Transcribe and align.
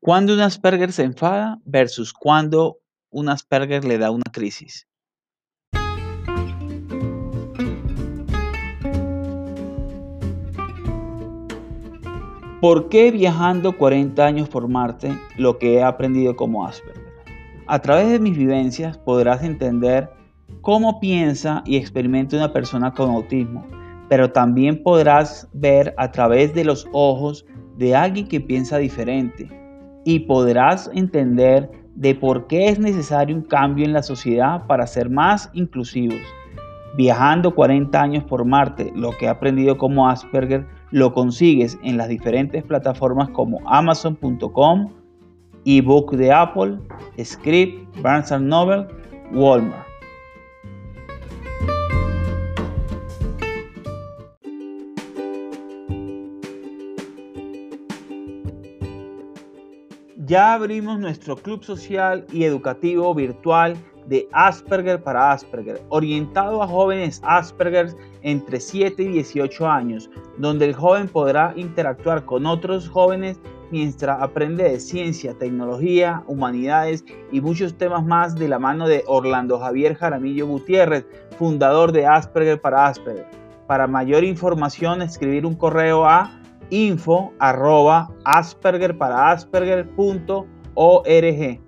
¿Cuándo 0.00 0.34
un 0.34 0.40
Asperger 0.40 0.92
se 0.92 1.02
enfada 1.02 1.58
versus 1.64 2.12
cuando 2.12 2.78
un 3.10 3.28
Asperger 3.28 3.84
le 3.84 3.98
da 3.98 4.10
una 4.10 4.30
crisis? 4.30 4.86
¿Por 12.60 12.88
qué 12.88 13.10
viajando 13.10 13.76
40 13.76 14.24
años 14.24 14.48
por 14.48 14.68
Marte 14.68 15.16
lo 15.38 15.58
que 15.58 15.74
he 15.74 15.82
aprendido 15.82 16.36
como 16.36 16.66
Asperger? 16.66 17.02
A 17.66 17.80
través 17.80 18.10
de 18.10 18.20
mis 18.20 18.36
vivencias 18.36 18.98
podrás 18.98 19.42
entender 19.42 20.10
cómo 20.60 21.00
piensa 21.00 21.62
y 21.64 21.76
experimenta 21.76 22.36
una 22.36 22.52
persona 22.52 22.92
con 22.92 23.10
autismo, 23.10 23.66
pero 24.08 24.30
también 24.30 24.82
podrás 24.82 25.48
ver 25.52 25.94
a 25.96 26.12
través 26.12 26.54
de 26.54 26.64
los 26.64 26.86
ojos 26.92 27.46
de 27.76 27.96
alguien 27.96 28.28
que 28.28 28.40
piensa 28.40 28.78
diferente 28.78 29.65
y 30.06 30.20
podrás 30.20 30.88
entender 30.94 31.68
de 31.96 32.14
por 32.14 32.46
qué 32.46 32.68
es 32.68 32.78
necesario 32.78 33.34
un 33.34 33.42
cambio 33.42 33.84
en 33.84 33.92
la 33.92 34.04
sociedad 34.04 34.64
para 34.68 34.86
ser 34.86 35.10
más 35.10 35.50
inclusivos. 35.52 36.20
Viajando 36.96 37.56
40 37.56 38.00
años 38.00 38.22
por 38.22 38.44
Marte, 38.44 38.92
lo 38.94 39.10
que 39.10 39.24
he 39.24 39.28
aprendido 39.28 39.76
como 39.76 40.08
Asperger 40.08 40.64
lo 40.92 41.12
consigues 41.12 41.76
en 41.82 41.96
las 41.96 42.08
diferentes 42.08 42.62
plataformas 42.62 43.30
como 43.30 43.58
amazon.com, 43.66 44.92
ebook 45.64 46.12
de 46.12 46.32
Apple, 46.32 46.78
Script, 47.20 48.00
Barnes 48.00 48.30
Noble, 48.40 48.86
Walmart. 49.32 49.85
Ya 60.26 60.54
abrimos 60.54 60.98
nuestro 60.98 61.36
club 61.36 61.62
social 61.62 62.26
y 62.32 62.42
educativo 62.42 63.14
virtual 63.14 63.76
de 64.08 64.28
Asperger 64.32 65.00
para 65.00 65.30
Asperger, 65.30 65.80
orientado 65.88 66.64
a 66.64 66.66
jóvenes 66.66 67.20
Asperger 67.24 67.94
entre 68.22 68.58
7 68.58 69.04
y 69.04 69.06
18 69.06 69.70
años, 69.70 70.10
donde 70.38 70.64
el 70.64 70.74
joven 70.74 71.06
podrá 71.06 71.52
interactuar 71.54 72.24
con 72.24 72.44
otros 72.44 72.88
jóvenes 72.88 73.38
mientras 73.70 74.20
aprende 74.20 74.64
de 74.64 74.80
ciencia, 74.80 75.32
tecnología, 75.38 76.24
humanidades 76.26 77.04
y 77.30 77.40
muchos 77.40 77.78
temas 77.78 78.04
más 78.04 78.34
de 78.34 78.48
la 78.48 78.58
mano 78.58 78.88
de 78.88 79.04
Orlando 79.06 79.60
Javier 79.60 79.94
Jaramillo 79.94 80.48
Gutiérrez, 80.48 81.06
fundador 81.38 81.92
de 81.92 82.04
Asperger 82.04 82.60
para 82.60 82.88
Asperger. 82.88 83.28
Para 83.68 83.86
mayor 83.86 84.24
información, 84.24 85.02
escribir 85.02 85.46
un 85.46 85.54
correo 85.54 86.04
a 86.04 86.32
info 86.70 87.32
arroba 87.38 88.10
asperger 88.24 88.96
para 88.96 89.30
asperger.org. 89.30 91.66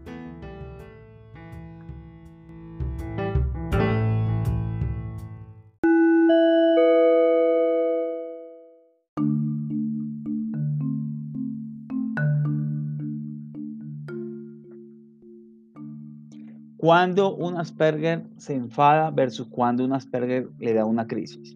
Cuando 16.79 17.35
un 17.35 17.59
Asperger 17.59 18.25
se 18.39 18.55
enfada 18.55 19.11
versus 19.11 19.47
cuando 19.49 19.85
un 19.85 19.93
Asperger 19.93 20.49
le 20.59 20.73
da 20.73 20.87
una 20.87 21.07
crisis. 21.07 21.55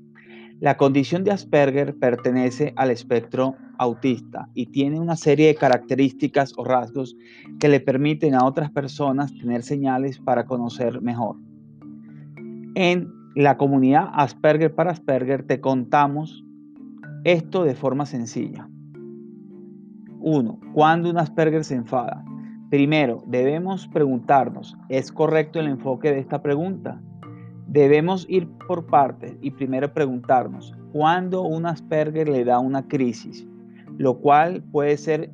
La 0.62 0.76
condición 0.76 1.24
de 1.24 1.32
Asperger 1.32 1.96
pertenece 1.96 2.72
al 2.76 2.92
espectro 2.92 3.56
autista 3.78 4.48
y 4.54 4.66
tiene 4.66 5.00
una 5.00 5.16
serie 5.16 5.48
de 5.48 5.56
características 5.56 6.52
o 6.56 6.62
rasgos 6.62 7.16
que 7.58 7.66
le 7.66 7.80
permiten 7.80 8.36
a 8.36 8.44
otras 8.44 8.70
personas 8.70 9.36
tener 9.36 9.64
señales 9.64 10.20
para 10.20 10.46
conocer 10.46 11.02
mejor. 11.02 11.34
En 12.76 13.12
la 13.34 13.56
comunidad 13.56 14.10
Asperger 14.12 14.72
para 14.72 14.92
Asperger 14.92 15.44
te 15.48 15.60
contamos 15.60 16.44
esto 17.24 17.64
de 17.64 17.74
forma 17.74 18.06
sencilla. 18.06 18.68
1. 20.20 20.60
¿Cuándo 20.74 21.10
un 21.10 21.18
Asperger 21.18 21.64
se 21.64 21.74
enfada? 21.74 22.24
Primero, 22.70 23.24
debemos 23.26 23.88
preguntarnos, 23.88 24.76
¿es 24.88 25.10
correcto 25.10 25.58
el 25.58 25.66
enfoque 25.66 26.12
de 26.12 26.20
esta 26.20 26.40
pregunta? 26.40 27.02
Debemos 27.72 28.26
ir 28.28 28.46
por 28.66 28.84
partes 28.84 29.34
y 29.40 29.50
primero 29.50 29.94
preguntarnos 29.94 30.74
cuándo 30.92 31.40
un 31.40 31.64
Asperger 31.64 32.28
le 32.28 32.44
da 32.44 32.58
una 32.58 32.86
crisis, 32.86 33.46
lo 33.96 34.18
cual 34.18 34.62
puede 34.72 34.98
ser 34.98 35.30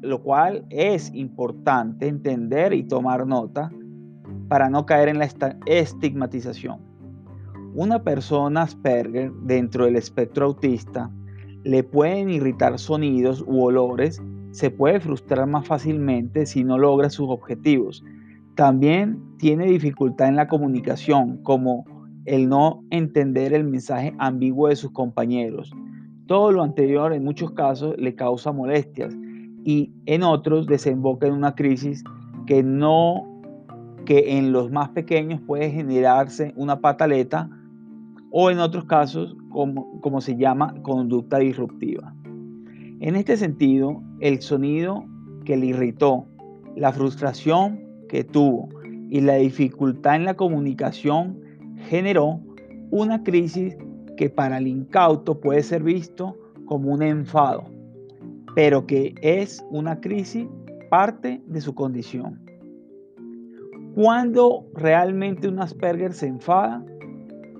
lo 0.00 0.20
cual 0.20 0.66
es 0.70 1.14
importante 1.14 2.08
entender 2.08 2.72
y 2.72 2.82
tomar 2.82 3.24
nota 3.24 3.70
para 4.48 4.68
no 4.68 4.84
caer 4.84 5.06
en 5.06 5.20
la 5.20 5.28
estigmatización. 5.66 6.80
Una 7.76 8.02
persona 8.02 8.62
Asperger 8.62 9.30
dentro 9.44 9.84
del 9.84 9.94
espectro 9.94 10.46
autista 10.46 11.08
le 11.62 11.84
pueden 11.84 12.30
irritar 12.30 12.80
sonidos 12.80 13.44
u 13.46 13.62
olores, 13.62 14.20
se 14.50 14.72
puede 14.72 14.98
frustrar 14.98 15.46
más 15.46 15.68
fácilmente 15.68 16.46
si 16.46 16.64
no 16.64 16.78
logra 16.78 17.10
sus 17.10 17.28
objetivos 17.28 18.02
también 18.54 19.20
tiene 19.38 19.66
dificultad 19.66 20.28
en 20.28 20.36
la 20.36 20.48
comunicación, 20.48 21.38
como 21.42 21.84
el 22.24 22.48
no 22.48 22.82
entender 22.90 23.52
el 23.52 23.64
mensaje 23.64 24.14
ambiguo 24.18 24.68
de 24.68 24.76
sus 24.76 24.92
compañeros. 24.92 25.72
Todo 26.26 26.52
lo 26.52 26.62
anterior 26.62 27.12
en 27.12 27.24
muchos 27.24 27.50
casos 27.52 27.94
le 27.98 28.14
causa 28.14 28.52
molestias 28.52 29.14
y 29.64 29.92
en 30.06 30.22
otros 30.22 30.66
desemboca 30.66 31.26
en 31.26 31.34
una 31.34 31.54
crisis 31.54 32.02
que 32.46 32.62
no 32.62 33.30
que 34.04 34.38
en 34.38 34.52
los 34.52 34.70
más 34.70 34.90
pequeños 34.90 35.40
puede 35.46 35.70
generarse 35.70 36.52
una 36.56 36.80
pataleta 36.80 37.48
o 38.30 38.50
en 38.50 38.58
otros 38.58 38.84
casos 38.84 39.34
como, 39.50 40.00
como 40.00 40.20
se 40.20 40.36
llama 40.36 40.74
conducta 40.82 41.38
disruptiva. 41.38 42.14
En 43.00 43.16
este 43.16 43.36
sentido, 43.36 44.02
el 44.20 44.42
sonido 44.42 45.04
que 45.44 45.56
le 45.56 45.66
irritó, 45.66 46.26
la 46.76 46.92
frustración 46.92 47.83
que 48.14 48.22
tuvo 48.22 48.68
y 49.10 49.22
la 49.22 49.34
dificultad 49.34 50.14
en 50.14 50.24
la 50.24 50.34
comunicación 50.34 51.40
generó 51.88 52.38
una 52.92 53.24
crisis 53.24 53.76
que 54.16 54.30
para 54.30 54.58
el 54.58 54.68
incauto 54.68 55.40
puede 55.40 55.64
ser 55.64 55.82
visto 55.82 56.38
como 56.64 56.92
un 56.92 57.02
enfado, 57.02 57.64
pero 58.54 58.86
que 58.86 59.16
es 59.20 59.66
una 59.68 60.00
crisis 60.00 60.46
parte 60.90 61.42
de 61.48 61.60
su 61.60 61.74
condición. 61.74 62.40
Cuando 63.96 64.64
realmente 64.74 65.48
un 65.48 65.58
Asperger 65.58 66.12
se 66.12 66.28
enfada, 66.28 66.84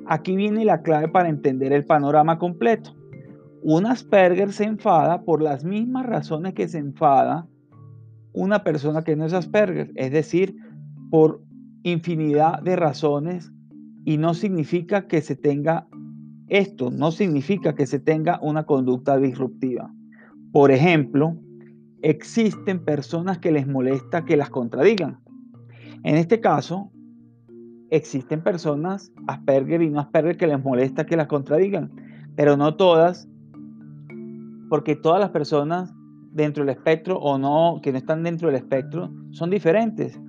aquí 0.06 0.36
viene 0.36 0.64
la 0.64 0.82
clave 0.82 1.08
para 1.08 1.28
entender 1.28 1.72
el 1.72 1.84
panorama 1.84 2.38
completo. 2.38 2.94
Un 3.60 3.86
Asperger 3.86 4.52
se 4.52 4.62
enfada 4.62 5.22
por 5.22 5.42
las 5.42 5.64
mismas 5.64 6.06
razones 6.06 6.54
que 6.54 6.68
se 6.68 6.78
enfada 6.78 7.48
una 8.34 8.64
persona 8.64 9.02
que 9.02 9.16
no 9.16 9.24
es 9.24 9.32
Asperger, 9.32 9.92
es 9.94 10.10
decir, 10.10 10.56
por 11.10 11.42
infinidad 11.84 12.60
de 12.62 12.76
razones 12.76 13.52
y 14.04 14.18
no 14.18 14.34
significa 14.34 15.06
que 15.06 15.22
se 15.22 15.36
tenga 15.36 15.86
esto, 16.48 16.90
no 16.90 17.10
significa 17.10 17.74
que 17.74 17.86
se 17.86 18.00
tenga 18.00 18.38
una 18.42 18.64
conducta 18.64 19.16
disruptiva. 19.16 19.90
Por 20.52 20.70
ejemplo, 20.70 21.36
existen 22.02 22.84
personas 22.84 23.38
que 23.38 23.52
les 23.52 23.66
molesta 23.66 24.24
que 24.24 24.36
las 24.36 24.50
contradigan. 24.50 25.20
En 26.02 26.16
este 26.16 26.40
caso, 26.40 26.90
existen 27.90 28.42
personas 28.42 29.12
Asperger 29.26 29.80
y 29.80 29.90
no 29.90 30.00
Asperger 30.00 30.36
que 30.36 30.48
les 30.48 30.62
molesta 30.62 31.06
que 31.06 31.16
las 31.16 31.28
contradigan, 31.28 31.92
pero 32.36 32.56
no 32.56 32.76
todas, 32.76 33.28
porque 34.68 34.96
todas 34.96 35.20
las 35.20 35.30
personas 35.30 35.94
dentro 36.34 36.64
del 36.64 36.74
espectro 36.74 37.16
o 37.18 37.38
no, 37.38 37.80
que 37.80 37.92
no 37.92 37.98
están 37.98 38.24
dentro 38.24 38.48
del 38.48 38.56
espectro, 38.56 39.10
son 39.30 39.50
diferentes. 39.50 40.20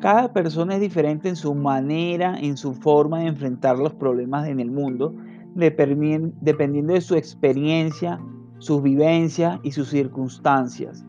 Cada 0.00 0.32
persona 0.32 0.74
es 0.74 0.80
diferente 0.80 1.28
en 1.28 1.36
su 1.36 1.54
manera, 1.54 2.36
en 2.40 2.56
su 2.56 2.74
forma 2.74 3.20
de 3.20 3.28
enfrentar 3.28 3.78
los 3.78 3.94
problemas 3.94 4.48
en 4.48 4.58
el 4.58 4.70
mundo, 4.70 5.14
dependiendo 5.54 6.94
de 6.94 7.00
su 7.00 7.14
experiencia, 7.14 8.18
sus 8.58 8.82
vivencias 8.82 9.60
y 9.62 9.70
sus 9.70 9.88
circunstancias. 9.90 11.04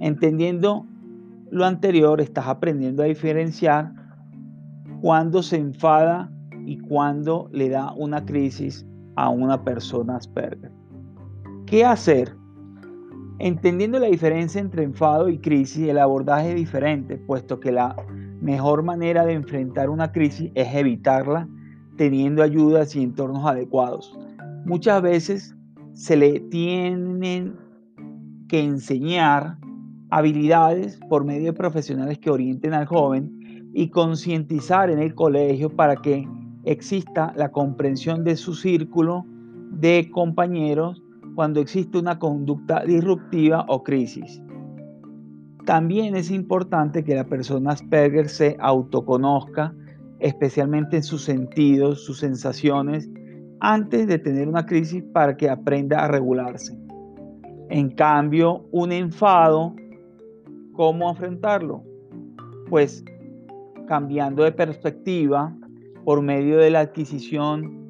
Entendiendo 0.00 0.86
lo 1.50 1.64
anterior, 1.64 2.20
estás 2.20 2.48
aprendiendo 2.48 3.04
a 3.04 3.06
diferenciar 3.06 3.92
cuando 5.00 5.42
se 5.42 5.56
enfada 5.56 6.30
y 6.66 6.78
cuando 6.78 7.48
le 7.52 7.68
da 7.68 7.92
una 7.92 8.24
crisis 8.24 8.84
a 9.16 9.28
una 9.28 9.62
persona 9.62 10.16
Asperger. 10.16 10.73
¿Qué 11.66 11.82
hacer? 11.82 12.36
Entendiendo 13.38 13.98
la 13.98 14.08
diferencia 14.08 14.60
entre 14.60 14.82
enfado 14.82 15.30
y 15.30 15.38
crisis, 15.38 15.88
el 15.88 15.98
abordaje 15.98 16.50
es 16.50 16.56
diferente, 16.56 17.16
puesto 17.16 17.58
que 17.58 17.72
la 17.72 17.96
mejor 18.40 18.82
manera 18.82 19.24
de 19.24 19.32
enfrentar 19.32 19.88
una 19.88 20.12
crisis 20.12 20.50
es 20.54 20.74
evitarla 20.74 21.48
teniendo 21.96 22.42
ayudas 22.42 22.94
y 22.94 23.02
entornos 23.02 23.46
adecuados. 23.46 24.16
Muchas 24.66 25.00
veces 25.00 25.56
se 25.94 26.16
le 26.16 26.40
tienen 26.40 27.56
que 28.48 28.62
enseñar 28.62 29.56
habilidades 30.10 31.00
por 31.08 31.24
medio 31.24 31.46
de 31.46 31.52
profesionales 31.54 32.18
que 32.18 32.30
orienten 32.30 32.74
al 32.74 32.84
joven 32.84 33.70
y 33.72 33.88
concientizar 33.88 34.90
en 34.90 34.98
el 34.98 35.14
colegio 35.14 35.70
para 35.70 35.96
que 35.96 36.28
exista 36.64 37.32
la 37.36 37.50
comprensión 37.50 38.22
de 38.22 38.36
su 38.36 38.54
círculo 38.54 39.24
de 39.70 40.10
compañeros 40.12 41.03
cuando 41.34 41.60
existe 41.60 41.98
una 41.98 42.18
conducta 42.18 42.84
disruptiva 42.84 43.64
o 43.68 43.82
crisis. 43.82 44.40
También 45.64 46.14
es 46.14 46.30
importante 46.30 47.04
que 47.04 47.14
la 47.14 47.24
persona 47.24 47.72
Asperger 47.72 48.28
se 48.28 48.56
autoconozca, 48.60 49.74
especialmente 50.20 50.96
en 50.96 51.02
sus 51.02 51.22
sentidos, 51.22 52.04
sus 52.04 52.18
sensaciones, 52.18 53.08
antes 53.60 54.06
de 54.06 54.18
tener 54.18 54.46
una 54.46 54.66
crisis 54.66 55.02
para 55.12 55.36
que 55.36 55.48
aprenda 55.48 56.04
a 56.04 56.08
regularse. 56.08 56.78
En 57.70 57.90
cambio, 57.90 58.66
un 58.72 58.92
enfado, 58.92 59.74
¿cómo 60.74 61.08
afrontarlo? 61.08 61.82
Pues 62.68 63.02
cambiando 63.86 64.44
de 64.44 64.52
perspectiva 64.52 65.56
por 66.04 66.20
medio 66.20 66.58
de 66.58 66.70
la 66.70 66.80
adquisición 66.80 67.83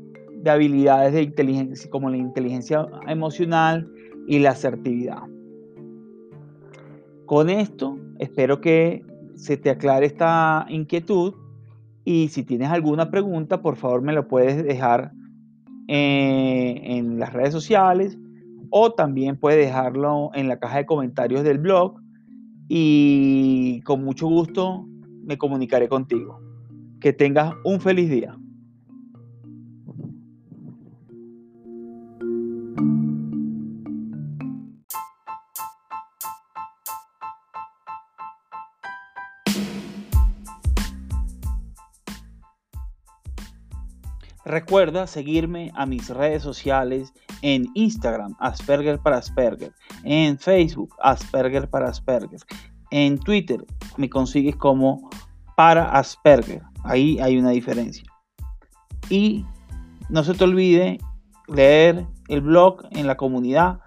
de 0.44 0.50
habilidades 0.50 1.14
de 1.14 1.22
inteligencia 1.22 1.90
como 1.90 2.10
la 2.10 2.18
inteligencia 2.18 2.86
emocional 3.08 3.90
y 4.28 4.38
la 4.38 4.50
asertividad. 4.50 5.22
Con 7.26 7.48
esto 7.48 7.98
espero 8.18 8.60
que 8.60 9.02
se 9.34 9.56
te 9.56 9.70
aclare 9.70 10.06
esta 10.06 10.66
inquietud 10.68 11.34
y 12.04 12.28
si 12.28 12.44
tienes 12.44 12.68
alguna 12.68 13.10
pregunta 13.10 13.62
por 13.62 13.76
favor 13.76 14.02
me 14.02 14.12
lo 14.12 14.28
puedes 14.28 14.62
dejar 14.62 15.12
eh, 15.88 16.80
en 16.84 17.18
las 17.18 17.32
redes 17.32 17.52
sociales 17.52 18.18
o 18.70 18.92
también 18.92 19.36
puedes 19.38 19.64
dejarlo 19.64 20.30
en 20.34 20.48
la 20.48 20.58
caja 20.58 20.78
de 20.78 20.86
comentarios 20.86 21.42
del 21.42 21.58
blog 21.58 21.96
y 22.68 23.80
con 23.82 24.04
mucho 24.04 24.26
gusto 24.26 24.86
me 25.24 25.38
comunicaré 25.38 25.88
contigo. 25.88 26.40
Que 27.00 27.12
tengas 27.12 27.54
un 27.64 27.80
feliz 27.80 28.10
día. 28.10 28.36
Recuerda 44.44 45.06
seguirme 45.06 45.70
a 45.74 45.86
mis 45.86 46.10
redes 46.10 46.42
sociales 46.42 47.14
en 47.42 47.68
Instagram, 47.74 48.34
Asperger 48.38 48.98
para 48.98 49.18
Asperger, 49.18 49.72
en 50.02 50.38
Facebook, 50.38 50.94
Asperger 51.00 51.70
para 51.70 51.88
Asperger, 51.88 52.40
en 52.90 53.18
Twitter 53.18 53.64
me 53.96 54.08
consigues 54.08 54.56
como 54.56 55.10
para 55.56 55.90
Asperger. 55.98 56.62
Ahí 56.84 57.18
hay 57.20 57.38
una 57.38 57.50
diferencia. 57.50 58.04
Y 59.10 59.44
no 60.08 60.22
se 60.22 60.34
te 60.34 60.44
olvide 60.44 60.98
leer 61.48 62.06
el 62.28 62.40
blog 62.40 62.84
en 62.90 63.06
la 63.06 63.16
comunidad 63.16 63.80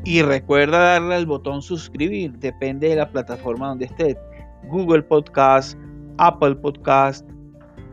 Y 0.06 0.23
recuerda 0.23 0.79
darle 0.79 1.17
al 1.17 1.26
botón 1.26 1.61
suscribir, 1.62 2.38
depende 2.38 2.91
de 2.91 2.94
la 2.94 3.11
plataforma 3.11 3.67
donde 3.67 3.87
estés. 3.87 4.17
Google 4.69 5.03
Podcast, 5.03 5.76
Apple 6.19 6.55
Podcast 6.55 7.29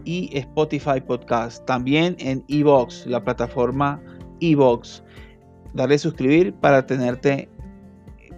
y 0.06 0.30
Spotify 0.38 1.02
Podcast. 1.02 1.66
También 1.66 2.16
en 2.20 2.46
Evox, 2.50 3.08
la 3.08 3.24
plataforma 3.24 4.00
Evox. 4.42 5.04
Darle 5.74 5.98
suscribir 5.98 6.54
para 6.54 6.86
tenerte, 6.86 7.50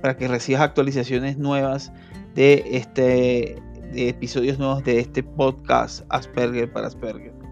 para 0.02 0.16
que 0.16 0.30
recibas 0.30 0.62
actualizaciones 0.62 1.38
nuevas 1.38 1.92
de 2.34 2.64
este 2.72 3.62
de 3.92 4.08
episodios 4.10 4.58
nuevos 4.58 4.86
de 4.86 5.00
este 5.00 5.22
podcast 5.22 6.06
Asperger 6.08 6.72
para 6.72 6.88
Asperger. 6.88 7.45